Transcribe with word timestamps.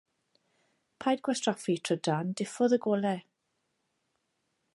Paid 1.03 1.21
gwastraffu 1.27 1.75
trydan, 1.89 2.33
diffodd 2.41 2.77
y 2.79 2.83
golau. 2.87 3.23